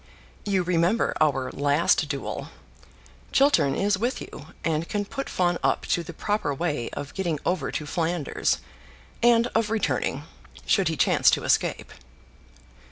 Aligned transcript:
You 0.45 0.63
remember 0.63 1.13
our 1.21 1.51
last 1.51 2.09
duel. 2.09 2.49
Chiltern 3.31 3.75
is 3.75 3.99
with 3.99 4.19
you, 4.19 4.47
and 4.63 4.89
can 4.89 5.05
put 5.05 5.29
Fawn 5.29 5.59
up 5.61 5.85
to 5.93 6.01
the 6.01 6.11
proper 6.11 6.55
way 6.55 6.89
of 6.93 7.13
getting 7.13 7.39
over 7.45 7.71
to 7.71 7.85
Flanders, 7.85 8.57
and 9.21 9.45
of 9.53 9.69
returning, 9.69 10.23
should 10.65 10.87
he 10.87 10.97
chance 10.97 11.29
to 11.29 11.43
escape. 11.43 11.91